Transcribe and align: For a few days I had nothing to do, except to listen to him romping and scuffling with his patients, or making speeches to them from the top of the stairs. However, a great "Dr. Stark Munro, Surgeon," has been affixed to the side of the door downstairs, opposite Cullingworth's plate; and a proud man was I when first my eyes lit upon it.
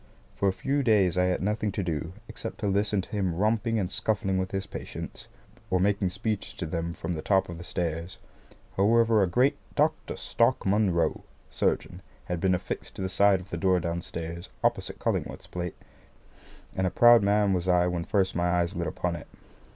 For 0.35 0.49
a 0.49 0.51
few 0.51 0.81
days 0.81 1.15
I 1.15 1.25
had 1.25 1.43
nothing 1.43 1.71
to 1.73 1.83
do, 1.83 2.13
except 2.27 2.57
to 2.61 2.67
listen 2.67 3.01
to 3.01 3.09
him 3.11 3.35
romping 3.35 3.77
and 3.77 3.91
scuffling 3.91 4.39
with 4.39 4.49
his 4.49 4.65
patients, 4.65 5.27
or 5.69 5.79
making 5.79 6.09
speeches 6.09 6.55
to 6.55 6.65
them 6.65 6.93
from 6.95 7.13
the 7.13 7.21
top 7.21 7.49
of 7.49 7.59
the 7.59 7.63
stairs. 7.63 8.17
However, 8.77 9.21
a 9.21 9.27
great 9.27 9.57
"Dr. 9.75 10.15
Stark 10.15 10.65
Munro, 10.65 11.23
Surgeon," 11.51 12.01
has 12.25 12.39
been 12.39 12.55
affixed 12.55 12.95
to 12.95 13.03
the 13.03 13.09
side 13.09 13.41
of 13.41 13.51
the 13.51 13.57
door 13.57 13.79
downstairs, 13.79 14.49
opposite 14.63 14.97
Cullingworth's 14.97 15.45
plate; 15.45 15.75
and 16.75 16.87
a 16.87 16.89
proud 16.89 17.21
man 17.21 17.53
was 17.53 17.67
I 17.67 17.85
when 17.85 18.03
first 18.03 18.35
my 18.35 18.49
eyes 18.49 18.75
lit 18.75 18.87
upon 18.87 19.15
it. 19.15 19.27